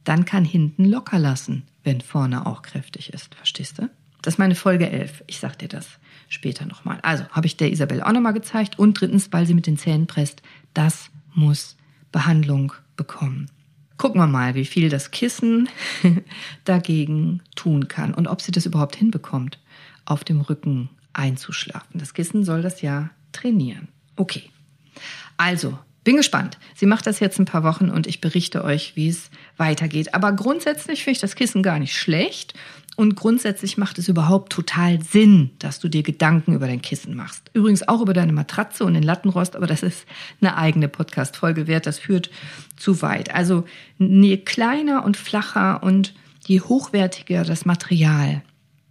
[0.04, 3.34] Dann kann hinten locker lassen wenn vorne auch kräftig ist.
[3.36, 3.90] Verstehst du?
[4.22, 5.24] Das ist meine Folge 11.
[5.28, 5.88] Ich sag dir das
[6.28, 7.00] später nochmal.
[7.04, 8.80] Also habe ich der Isabel auch nochmal gezeigt.
[8.80, 10.42] Und drittens, weil sie mit den Zähnen presst,
[10.74, 11.78] das muss
[12.12, 13.52] Behandlung bekommen.
[13.98, 15.70] Gucken wir mal, wie viel das Kissen
[16.66, 19.60] dagegen tun kann und ob sie das überhaupt hinbekommt,
[20.06, 22.00] auf dem Rücken einzuschlafen.
[22.00, 23.88] Das Kissen soll das ja trainieren.
[24.16, 24.50] Okay.
[25.38, 26.58] Also, bin gespannt.
[26.76, 30.14] Sie macht das jetzt ein paar Wochen und ich berichte euch, wie es weitergeht.
[30.14, 32.54] Aber grundsätzlich finde ich das Kissen gar nicht schlecht.
[32.96, 37.50] Und grundsätzlich macht es überhaupt total Sinn, dass du dir Gedanken über dein Kissen machst.
[37.54, 40.06] Übrigens auch über deine Matratze und den Lattenrost, aber das ist
[40.40, 41.88] eine eigene Podcast-Folge wert.
[41.88, 42.30] Das führt
[42.78, 43.36] zu weit.
[43.36, 43.66] Also
[43.98, 46.14] je kleiner und flacher und
[46.46, 48.44] je hochwertiger das Material,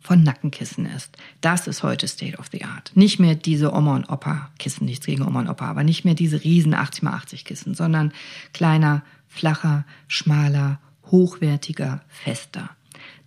[0.04, 1.16] von Nackenkissen ist.
[1.40, 2.92] Das ist heute State of the Art.
[2.94, 6.14] Nicht mehr diese Oma und Opa Kissen, nichts gegen Oma und Opa, aber nicht mehr
[6.14, 8.12] diese riesen 80x80 Kissen, sondern
[8.52, 10.78] kleiner, flacher, schmaler,
[11.10, 12.68] hochwertiger, fester.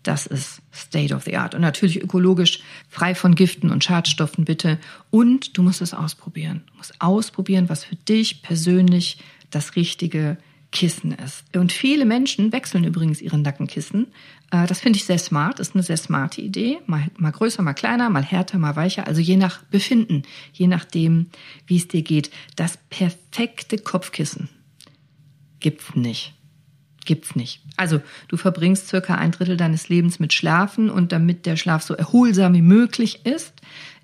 [0.03, 1.55] Das ist State of the Art.
[1.55, 4.77] Und natürlich ökologisch, frei von Giften und Schadstoffen bitte.
[5.09, 6.61] Und du musst es ausprobieren.
[6.67, 9.17] Du musst ausprobieren, was für dich persönlich
[9.49, 10.37] das Richtige
[10.71, 11.45] Kissen ist.
[11.56, 14.08] Und viele Menschen wechseln übrigens ihre Nackenkissen.
[14.51, 16.80] Äh, das finde ich sehr smart, ist eine sehr smarte Idee.
[16.86, 19.08] Mal, mal größer, mal kleiner, mal härter, mal weicher.
[19.08, 21.27] Also je nach Befinden, je nachdem,
[21.65, 22.32] wie es dir geht.
[22.56, 24.49] Das perfekte Kopfkissen
[25.60, 26.34] gibt's nicht.
[27.06, 27.62] Gibt's nicht.
[27.77, 31.93] Also du verbringst circa ein Drittel deines Lebens mit Schlafen und damit der Schlaf so
[31.93, 33.53] erholsam wie möglich ist,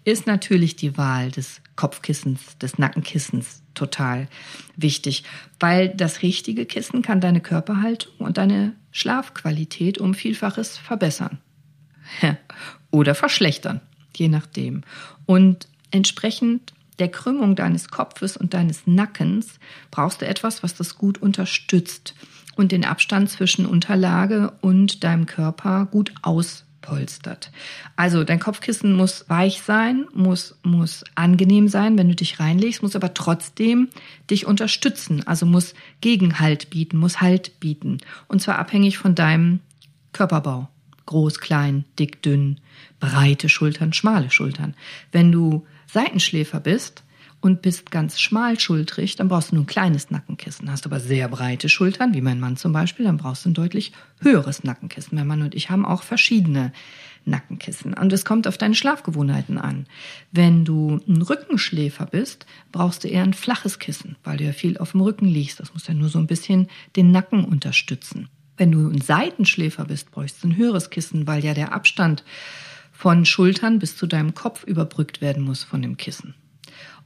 [0.06, 4.28] ist natürlich die Wahl des Kopfkissens, des Nackenkissens total
[4.76, 5.24] wichtig,
[5.60, 11.40] weil das richtige Kissen kann deine Körperhaltung und deine Schlafqualität um Vielfaches verbessern.
[12.92, 13.82] Oder verschlechtern,
[14.16, 14.84] je nachdem.
[15.26, 19.60] Und entsprechend der Krümmung deines Kopfes und deines Nackens
[19.90, 22.14] brauchst du etwas, was das gut unterstützt
[22.56, 27.52] und den Abstand zwischen Unterlage und deinem Körper gut aus polstert.
[27.96, 32.96] Also dein Kopfkissen muss weich sein, muss, muss angenehm sein, wenn du dich reinlegst, muss
[32.96, 33.90] aber trotzdem
[34.30, 37.98] dich unterstützen, also muss Gegenhalt bieten, muss Halt bieten.
[38.28, 39.62] Und zwar abhängig von deinem
[40.12, 40.70] Körperbau.
[41.06, 42.60] Groß, klein, dick, dünn,
[43.00, 44.76] breite Schultern, schmale Schultern.
[45.12, 47.04] Wenn du Seitenschläfer bist,
[47.44, 50.72] und bist ganz schmalschultrig, dann brauchst du nur ein kleines Nackenkissen.
[50.72, 53.92] Hast aber sehr breite Schultern, wie mein Mann zum Beispiel, dann brauchst du ein deutlich
[54.22, 55.18] höheres Nackenkissen.
[55.18, 56.72] Mein Mann und ich haben auch verschiedene
[57.26, 57.96] Nackenkissen.
[57.96, 59.88] Und es kommt auf deine Schlafgewohnheiten an.
[60.32, 64.78] Wenn du ein Rückenschläfer bist, brauchst du eher ein flaches Kissen, weil du ja viel
[64.78, 65.60] auf dem Rücken liegst.
[65.60, 68.30] Das muss ja nur so ein bisschen den Nacken unterstützen.
[68.56, 72.24] Wenn du ein Seitenschläfer bist, bräuchst du ein höheres Kissen, weil ja der Abstand
[72.94, 76.36] von Schultern bis zu deinem Kopf überbrückt werden muss von dem Kissen.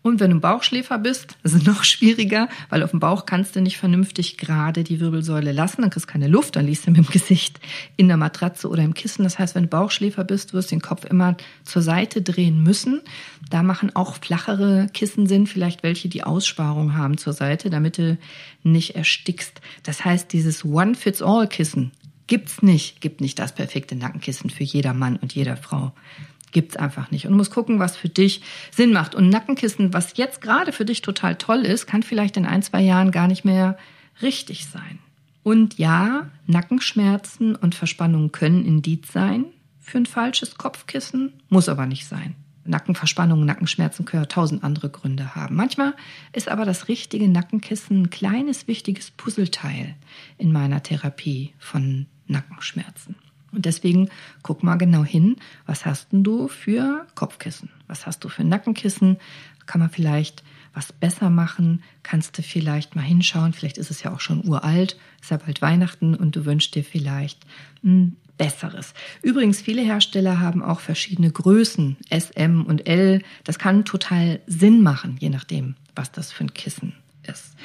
[0.07, 3.61] Und wenn du Bauchschläfer bist, das ist noch schwieriger, weil auf dem Bauch kannst du
[3.61, 6.99] nicht vernünftig gerade die Wirbelsäule lassen, dann kriegst du keine Luft, dann liegst du mit
[6.99, 7.59] dem Gesicht
[7.97, 9.23] in der Matratze oder im Kissen.
[9.23, 13.01] Das heißt, wenn du Bauchschläfer bist, wirst du den Kopf immer zur Seite drehen müssen.
[13.49, 18.17] Da machen auch flachere Kissen Sinn, vielleicht welche, die Aussparung haben zur Seite, damit du
[18.63, 19.59] nicht erstickst.
[19.83, 21.91] Das heißt, dieses One-Fits-All-Kissen
[22.27, 25.91] gibt's nicht, gibt nicht das perfekte Nackenkissen für jeder Mann und jeder Frau
[26.51, 27.25] gibt's einfach nicht.
[27.25, 29.15] Und du musst gucken, was für dich Sinn macht.
[29.15, 32.81] Und Nackenkissen, was jetzt gerade für dich total toll ist, kann vielleicht in ein, zwei
[32.81, 33.77] Jahren gar nicht mehr
[34.21, 34.99] richtig sein.
[35.43, 39.45] Und ja, Nackenschmerzen und Verspannungen können Indiz sein
[39.79, 42.35] für ein falsches Kopfkissen, muss aber nicht sein.
[42.65, 45.55] Nackenverspannungen, Nackenschmerzen können tausend andere Gründe haben.
[45.55, 45.95] Manchmal
[46.33, 49.95] ist aber das richtige Nackenkissen ein kleines wichtiges Puzzleteil
[50.37, 53.15] in meiner Therapie von Nackenschmerzen.
[53.57, 54.09] Und deswegen
[54.43, 57.69] guck mal genau hin, was hast denn du für Kopfkissen?
[57.87, 59.17] Was hast du für Nackenkissen?
[59.65, 60.43] Kann man vielleicht
[60.75, 63.53] was besser machen, kannst du vielleicht mal hinschauen.
[63.53, 66.83] Vielleicht ist es ja auch schon uralt, ist ja bald Weihnachten und du wünschst dir
[66.83, 67.47] vielleicht
[67.83, 68.93] ein besseres.
[69.23, 73.23] Übrigens, viele Hersteller haben auch verschiedene Größen, S, M und L.
[73.43, 76.93] Das kann total Sinn machen, je nachdem, was das für ein Kissen
[77.23, 77.55] ist.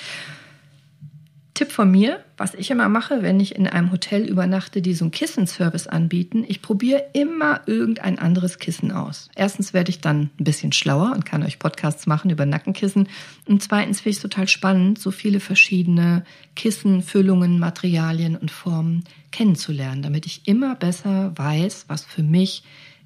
[1.54, 5.04] Tipp von mir, was ich immer mache, wenn ich in einem Hotel übernachte, die so
[5.04, 9.28] einen Kissenservice anbieten, ich probiere immer irgendein anderes Kissen aus.
[9.34, 13.06] Erstens werde ich dann ein bisschen schlauer und kann euch Podcasts machen über Nackenkissen.
[13.44, 16.24] Und zweitens finde ich es total spannend, so viele verschiedene
[16.56, 22.64] Kissen, Füllungen, Materialien und Formen kennenzulernen, damit ich immer besser weiß, was für mich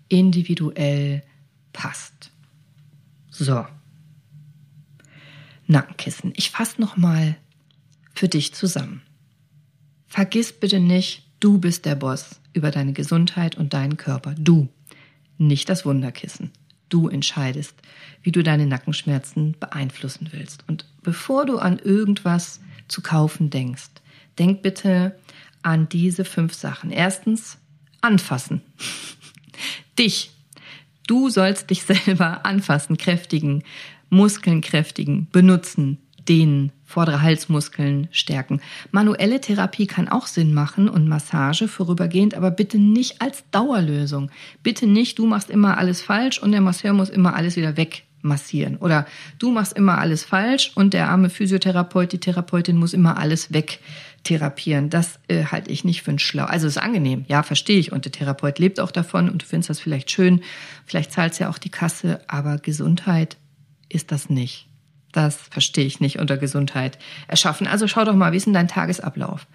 [0.08, 1.24] individuell
[1.72, 2.30] passt.
[3.28, 3.66] So.
[5.66, 6.32] Nackenkissen.
[6.36, 7.36] Ich fasse noch mal
[8.16, 9.02] für dich zusammen.
[10.06, 14.34] Vergiss bitte nicht, du bist der Boss über deine Gesundheit und deinen Körper.
[14.38, 14.68] Du,
[15.38, 16.50] nicht das Wunderkissen.
[16.88, 17.74] Du entscheidest,
[18.22, 20.64] wie du deine Nackenschmerzen beeinflussen willst.
[20.68, 23.90] Und bevor du an irgendwas zu kaufen denkst,
[24.38, 25.18] denk bitte
[25.62, 26.90] an diese fünf Sachen.
[26.90, 27.58] Erstens,
[28.00, 28.62] anfassen.
[29.98, 30.30] dich.
[31.06, 33.62] Du sollst dich selber anfassen, kräftigen,
[34.08, 38.60] Muskeln kräftigen, benutzen, dehnen, vordere Halsmuskeln stärken.
[38.90, 44.30] Manuelle Therapie kann auch Sinn machen und Massage vorübergehend, aber bitte nicht als Dauerlösung.
[44.62, 48.76] Bitte nicht, du machst immer alles falsch und der Masseur muss immer alles wieder wegmassieren.
[48.76, 49.06] Oder
[49.38, 54.88] du machst immer alles falsch und der arme Physiotherapeut, die Therapeutin muss immer alles wegtherapieren.
[54.88, 56.44] Das äh, halte ich nicht für ein schlau.
[56.44, 57.92] Also ist angenehm, ja, verstehe ich.
[57.92, 60.42] Und der Therapeut lebt auch davon und du findest das vielleicht schön.
[60.84, 63.36] Vielleicht zahlt ja auch die Kasse, aber Gesundheit
[63.88, 64.68] ist das nicht.
[65.16, 67.66] Das verstehe ich nicht unter Gesundheit erschaffen.
[67.66, 69.46] Also schau doch mal, wie ist denn dein Tagesablauf?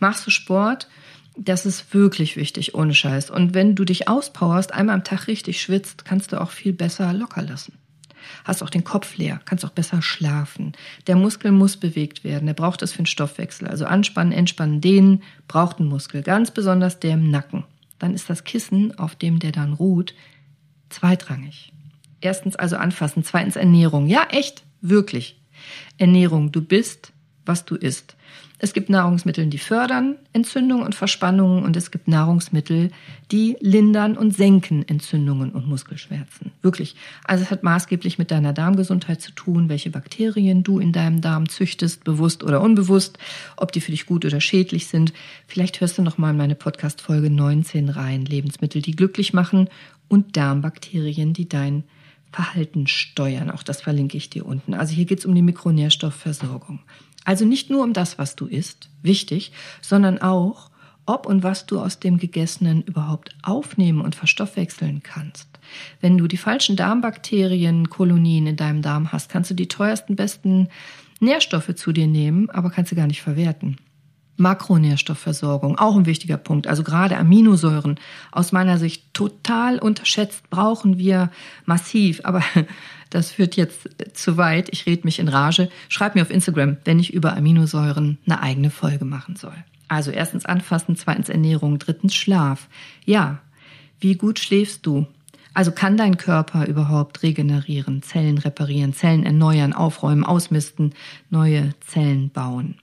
[0.00, 0.88] Machst du Sport?
[1.36, 3.30] Das ist wirklich wichtig, ohne Scheiß.
[3.30, 7.12] Und wenn du dich auspowerst, einmal am Tag richtig schwitzt, kannst du auch viel besser
[7.12, 7.78] locker lassen.
[8.44, 10.72] Hast auch den Kopf leer, kannst auch besser schlafen.
[11.06, 13.68] Der Muskel muss bewegt werden, der braucht das für den Stoffwechsel.
[13.68, 17.62] Also anspannen, entspannen, dehnen braucht ein Muskel, ganz besonders der im Nacken.
[18.00, 20.12] Dann ist das Kissen, auf dem der dann ruht,
[20.88, 21.72] zweitrangig.
[22.20, 24.08] Erstens also anfassen, zweitens Ernährung.
[24.08, 25.40] Ja, echt, Wirklich.
[25.96, 26.52] Ernährung.
[26.52, 27.12] Du bist,
[27.46, 28.16] was du isst.
[28.58, 32.90] Es gibt Nahrungsmittel, die fördern Entzündungen und Verspannungen und es gibt Nahrungsmittel,
[33.30, 36.52] die lindern und senken Entzündungen und Muskelschmerzen.
[36.60, 36.96] Wirklich.
[37.24, 41.48] Also es hat maßgeblich mit deiner Darmgesundheit zu tun, welche Bakterien du in deinem Darm
[41.48, 43.18] züchtest, bewusst oder unbewusst,
[43.56, 45.14] ob die für dich gut oder schädlich sind.
[45.46, 49.68] Vielleicht hörst du noch mal in meine Podcast Folge 19 rein, Lebensmittel, die glücklich machen
[50.08, 51.84] und Darmbakterien, die dein
[52.34, 53.48] Verhalten steuern.
[53.48, 54.74] Auch das verlinke ich dir unten.
[54.74, 56.80] Also hier geht es um die Mikronährstoffversorgung.
[57.24, 60.70] Also nicht nur um das, was du isst, wichtig, sondern auch,
[61.06, 65.46] ob und was du aus dem Gegessenen überhaupt aufnehmen und verstoffwechseln kannst.
[66.00, 70.68] Wenn du die falschen Darmbakterienkolonien in deinem Darm hast, kannst du die teuersten, besten
[71.20, 73.76] Nährstoffe zu dir nehmen, aber kannst sie gar nicht verwerten.
[74.36, 76.66] Makronährstoffversorgung, auch ein wichtiger Punkt.
[76.66, 77.98] Also gerade Aminosäuren,
[78.32, 81.30] aus meiner Sicht total unterschätzt, brauchen wir
[81.66, 82.20] massiv.
[82.24, 82.42] Aber
[83.10, 84.68] das führt jetzt zu weit.
[84.72, 85.68] Ich rede mich in Rage.
[85.88, 89.56] Schreib mir auf Instagram, wenn ich über Aminosäuren eine eigene Folge machen soll.
[89.88, 92.68] Also erstens anfassen, zweitens Ernährung, drittens Schlaf.
[93.04, 93.38] Ja,
[94.00, 95.06] wie gut schläfst du?
[95.54, 100.94] Also kann dein Körper überhaupt regenerieren, Zellen reparieren, Zellen erneuern, aufräumen, ausmisten,
[101.30, 102.74] neue Zellen bauen?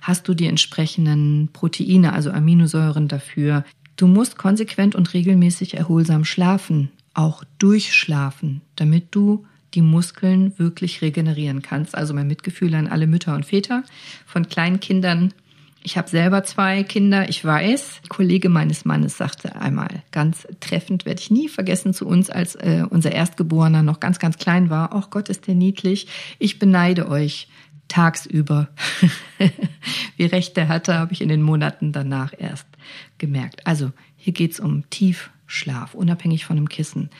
[0.00, 3.64] Hast du die entsprechenden Proteine, also Aminosäuren dafür.
[3.96, 11.62] Du musst konsequent und regelmäßig erholsam schlafen, auch durchschlafen, damit du die Muskeln wirklich regenerieren
[11.62, 11.94] kannst.
[11.94, 13.82] Also mein Mitgefühl an alle Mütter und Väter
[14.26, 15.32] von kleinen Kindern.
[15.82, 18.00] Ich habe selber zwei Kinder, ich weiß.
[18.02, 22.56] Ein Kollege meines Mannes sagte einmal ganz treffend, werde ich nie vergessen zu uns, als
[22.56, 24.90] äh, unser Erstgeborener noch ganz, ganz klein war.
[24.92, 26.08] Ach Gott, ist der niedlich.
[26.38, 27.48] Ich beneide euch
[27.88, 28.68] tagsüber.
[30.16, 32.66] Wie recht der hatte, habe ich in den Monaten danach erst
[33.18, 33.66] gemerkt.
[33.66, 37.10] Also hier geht's um Tiefschlaf, unabhängig von dem Kissen.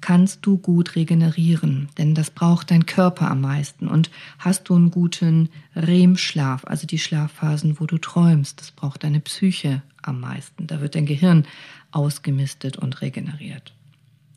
[0.00, 3.88] Kannst du gut regenerieren, denn das braucht dein Körper am meisten.
[3.88, 9.20] Und hast du einen guten REM-Schlaf, also die Schlafphasen, wo du träumst, das braucht deine
[9.20, 10.66] Psyche am meisten.
[10.66, 11.46] Da wird dein Gehirn
[11.90, 13.72] ausgemistet und regeneriert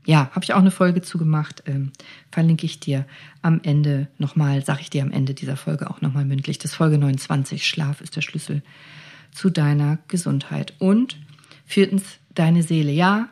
[0.08, 1.64] ja, habe ich auch eine Folge zu gemacht.
[1.66, 1.92] Ähm,
[2.32, 3.06] verlinke ich dir
[3.42, 6.58] am Ende nochmal, sage ich dir am Ende dieser Folge auch nochmal mündlich.
[6.60, 8.64] Das Folge 29, Schlaf ist der Schlüssel
[9.34, 10.74] zu deiner Gesundheit.
[10.80, 11.18] Und
[11.66, 12.94] viertens, deine Seele.
[12.94, 13.28] Ja,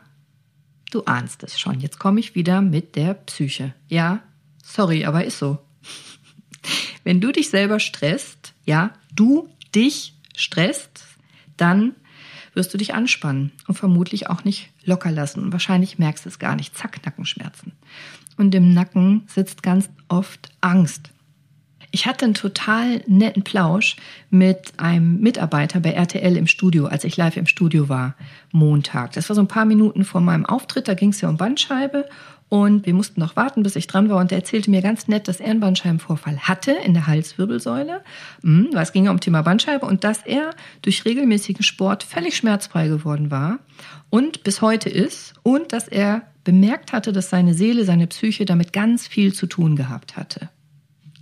[0.90, 1.80] du ahnst es schon.
[1.80, 3.72] Jetzt komme ich wieder mit der Psyche.
[3.88, 4.20] Ja,
[4.62, 5.58] sorry, aber ist so.
[7.04, 11.06] Wenn du dich selber stresst, ja, du dich stresst,
[11.56, 11.94] dann
[12.56, 15.42] wirst du dich anspannen und vermutlich auch nicht locker lassen.
[15.42, 16.76] Und wahrscheinlich merkst du es gar nicht.
[16.76, 17.72] Zack, Nackenschmerzen.
[18.36, 21.10] Und im Nacken sitzt ganz oft Angst.
[21.92, 23.96] Ich hatte einen total netten Plausch
[24.28, 28.16] mit einem Mitarbeiter bei RTL im Studio, als ich live im Studio war,
[28.52, 29.12] Montag.
[29.12, 32.06] Das war so ein paar Minuten vor meinem Auftritt, da ging es ja um Bandscheibe
[32.48, 34.18] und wir mussten noch warten, bis ich dran war.
[34.18, 38.02] Und er erzählte mir ganz nett, dass er einen Bandscheibenvorfall hatte in der Halswirbelsäule.
[38.42, 40.50] Mhm, es ging ja um Thema Bandscheibe und dass er
[40.82, 43.58] durch regelmäßigen Sport völlig schmerzfrei geworden war
[44.10, 45.34] und bis heute ist.
[45.42, 49.74] Und dass er bemerkt hatte, dass seine Seele, seine Psyche damit ganz viel zu tun
[49.74, 50.48] gehabt hatte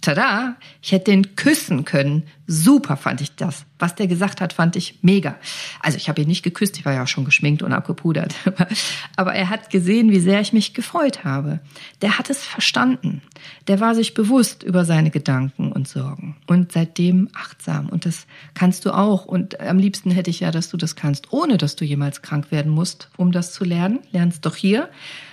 [0.05, 2.25] tada, ich hätte den küssen können.
[2.47, 3.65] Super fand ich das.
[3.79, 5.37] Was der gesagt hat, fand ich mega.
[5.81, 8.35] Also ich habe ihn nicht geküsst, ich war ja auch schon geschminkt und abgepudert.
[9.17, 11.61] Aber er hat gesehen, wie sehr ich mich gefreut habe.
[12.03, 13.23] Der hat es verstanden.
[13.67, 16.37] Der war sich bewusst über seine Gedanken und Sorgen.
[16.47, 17.89] Und seitdem achtsam.
[17.89, 19.25] Und das kannst du auch.
[19.25, 22.51] Und am liebsten hätte ich ja, dass du das kannst, ohne dass du jemals krank
[22.51, 24.01] werden musst, um das zu lernen.
[24.13, 24.91] Lernst doch hier.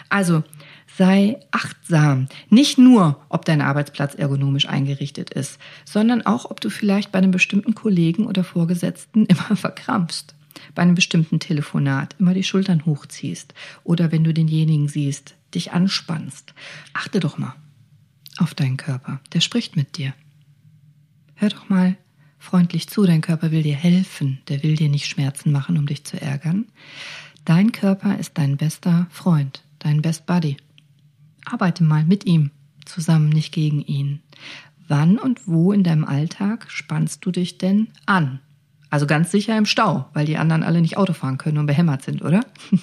[0.10, 0.44] Also,
[0.98, 2.28] sei achtsam.
[2.50, 7.32] Nicht nur, ob dein Arbeitsplatz ergonomisch eingerichtet ist, sondern auch, ob du vielleicht bei einem
[7.32, 10.36] bestimmten Kollegen oder Vorgesetzten immer verkrampfst.
[10.76, 16.54] Bei einem bestimmten Telefonat immer die Schultern hochziehst oder wenn du denjenigen siehst, dich anspannst.
[16.94, 17.56] Achte doch mal
[18.38, 19.22] auf deinen Körper.
[19.34, 20.14] Der spricht mit dir.
[21.36, 21.98] Hör doch mal
[22.38, 23.06] freundlich zu.
[23.06, 24.42] Dein Körper will dir helfen.
[24.50, 26.66] Der will dir nicht Schmerzen machen, um dich zu ärgern.
[27.46, 30.58] Dein Körper ist dein bester Freund, dein Best Buddy.
[31.46, 32.52] Arbeite mal mit ihm
[32.86, 34.22] zusammen, nicht gegen ihn.
[34.88, 38.40] Wann und wo in deinem Alltag spannst du dich denn an?
[38.90, 42.02] Also ganz sicher im Stau, weil die anderen alle nicht Auto fahren können und behämmert
[42.02, 42.42] sind, oder?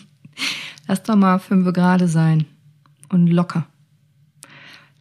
[0.89, 2.47] Lass doch mal fünf gerade sein
[3.11, 3.67] und locker.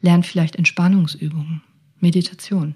[0.02, 1.62] Lern vielleicht Entspannungsübungen,
[2.00, 2.76] Meditation.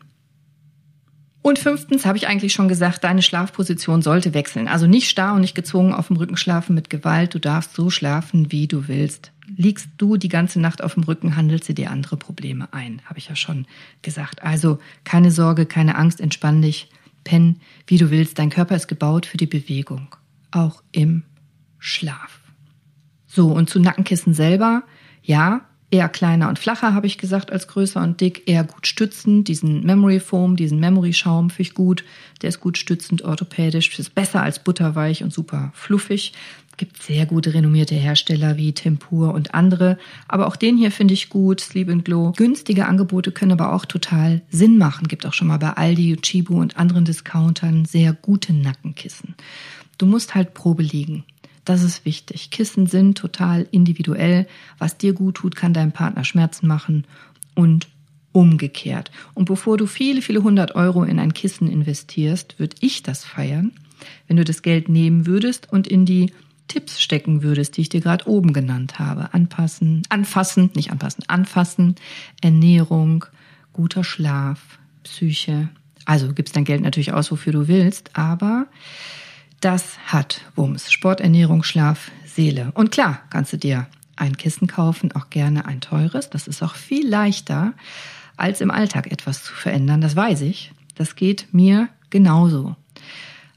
[1.41, 4.67] Und fünftens habe ich eigentlich schon gesagt, deine Schlafposition sollte wechseln.
[4.67, 7.33] Also nicht starr und nicht gezwungen auf dem Rücken schlafen mit Gewalt.
[7.33, 9.30] Du darfst so schlafen, wie du willst.
[9.55, 13.19] Liegst du die ganze Nacht auf dem Rücken, handelt sie dir andere Probleme ein, habe
[13.19, 13.65] ich ja schon
[14.01, 14.43] gesagt.
[14.43, 16.89] Also keine Sorge, keine Angst, entspann dich,
[17.23, 18.39] penn, wie du willst.
[18.39, 20.15] Dein Körper ist gebaut für die Bewegung,
[20.51, 21.23] auch im
[21.79, 22.39] Schlaf.
[23.27, 24.83] So, und zu Nackenkissen selber,
[25.23, 29.47] ja, eher kleiner und flacher, habe ich gesagt, als größer und dick, eher gut stützend.
[29.47, 32.03] Diesen Memory Foam, diesen Memory Schaum finde ich gut.
[32.41, 36.33] Der ist gut stützend, orthopädisch, ist besser als butterweich und super fluffig.
[36.77, 39.99] Gibt sehr gute renommierte Hersteller wie Tempur und andere.
[40.27, 42.31] Aber auch den hier finde ich gut, Sleep and Glow.
[42.31, 45.07] Günstige Angebote können aber auch total Sinn machen.
[45.07, 49.35] Gibt auch schon mal bei Aldi, Chibu und anderen Discountern sehr gute Nackenkissen.
[49.97, 51.25] Du musst halt Probe liegen.
[51.65, 52.49] Das ist wichtig.
[52.49, 54.47] Kissen sind total individuell.
[54.77, 57.05] Was dir gut tut, kann deinem Partner Schmerzen machen
[57.53, 57.87] und
[58.31, 59.11] umgekehrt.
[59.33, 63.73] Und bevor du viele, viele hundert Euro in ein Kissen investierst, würde ich das feiern,
[64.27, 66.31] wenn du das Geld nehmen würdest und in die
[66.67, 69.33] Tipps stecken würdest, die ich dir gerade oben genannt habe.
[69.33, 71.95] Anpassen, anfassen, nicht anpassen, anfassen,
[72.41, 73.25] Ernährung,
[73.73, 75.69] guter Schlaf, Psyche.
[76.05, 78.67] Also gibst dein Geld natürlich aus, wofür du willst, aber
[79.61, 80.91] das hat Wumms.
[80.91, 82.71] Sport, Ernährung, Schlaf, Seele.
[82.73, 86.29] Und klar, kannst du dir ein Kissen kaufen, auch gerne ein teures.
[86.29, 87.73] Das ist auch viel leichter,
[88.37, 90.01] als im Alltag etwas zu verändern.
[90.01, 90.71] Das weiß ich.
[90.95, 92.75] Das geht mir genauso.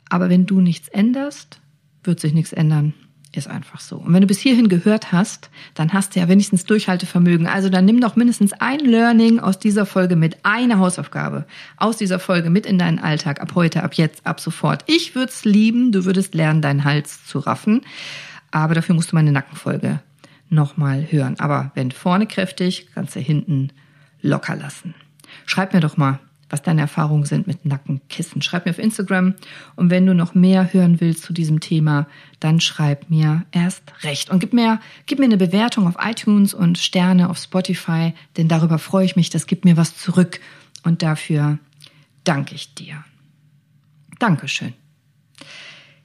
[0.08, 1.60] Aber wenn du nichts änderst,
[2.02, 2.94] wird sich nichts ändern.
[3.36, 3.96] Ist einfach so.
[3.96, 7.48] Und wenn du bis hierhin gehört hast, dann hast du ja wenigstens Durchhaltevermögen.
[7.48, 11.44] Also dann nimm doch mindestens ein Learning aus dieser Folge mit, eine Hausaufgabe
[11.76, 14.84] aus dieser Folge mit in deinen Alltag, ab heute, ab jetzt, ab sofort.
[14.86, 17.80] Ich würde es lieben, du würdest lernen, deinen Hals zu raffen.
[18.52, 19.98] Aber dafür musst du meine Nackenfolge
[20.48, 21.34] nochmal hören.
[21.40, 23.70] Aber wenn vorne kräftig, kannst du hinten
[24.22, 24.94] locker lassen.
[25.44, 26.20] Schreib mir doch mal,
[26.50, 28.42] was deine Erfahrungen sind mit Nackenkissen.
[28.42, 29.34] Schreib mir auf Instagram
[29.76, 32.06] und wenn du noch mehr hören willst zu diesem Thema,
[32.40, 36.78] dann schreib mir erst recht und gib mir, gib mir eine Bewertung auf iTunes und
[36.78, 40.40] Sterne auf Spotify, denn darüber freue ich mich, das gibt mir was zurück
[40.82, 41.58] und dafür
[42.24, 43.04] danke ich dir.
[44.18, 44.74] Dankeschön.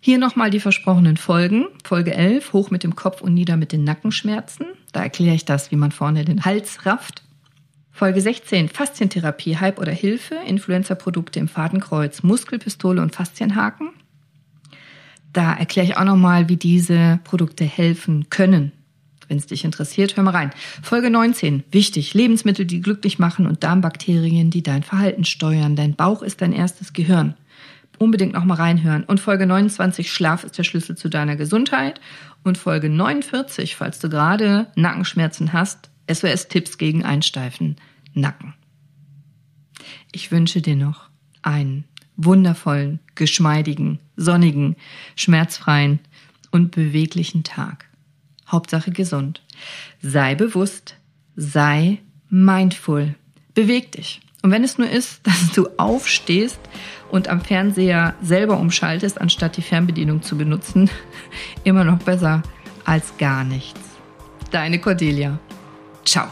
[0.01, 1.65] Hier nochmal die versprochenen Folgen.
[1.83, 4.67] Folge 11, hoch mit dem Kopf und nieder mit den Nackenschmerzen.
[4.93, 7.23] Da erkläre ich das, wie man vorne den Hals rafft.
[7.99, 13.89] Folge 16, Faszientherapie, Hype oder Hilfe, Influencer-Produkte im Fadenkreuz, Muskelpistole und Faszienhaken.
[15.33, 18.71] Da erkläre ich auch nochmal, wie diese Produkte helfen können.
[19.27, 20.51] Wenn es dich interessiert, hör mal rein.
[20.81, 25.75] Folge 19, wichtig, Lebensmittel, die glücklich machen und Darmbakterien, die dein Verhalten steuern.
[25.75, 27.33] Dein Bauch ist dein erstes Gehirn.
[27.97, 29.03] Unbedingt nochmal reinhören.
[29.03, 31.99] Und Folge 29, Schlaf ist der Schlüssel zu deiner Gesundheit.
[32.45, 37.75] Und Folge 49, falls du gerade Nackenschmerzen hast, SOS-Tipps gegen Einsteifen,
[38.13, 38.53] Nacken.
[40.11, 41.09] Ich wünsche dir noch
[41.41, 41.85] einen
[42.17, 44.75] wundervollen, geschmeidigen, sonnigen,
[45.15, 45.99] schmerzfreien
[46.51, 47.85] und beweglichen Tag.
[48.47, 49.43] Hauptsache gesund.
[50.01, 50.95] Sei bewusst,
[51.35, 51.99] sei
[52.29, 53.15] mindful.
[53.53, 54.21] Beweg dich.
[54.41, 56.59] Und wenn es nur ist, dass du aufstehst
[57.11, 60.89] und am Fernseher selber umschaltest, anstatt die Fernbedienung zu benutzen,
[61.63, 62.43] immer noch besser
[62.85, 63.79] als gar nichts.
[64.51, 65.39] Deine Cordelia.
[66.05, 66.27] Ciao.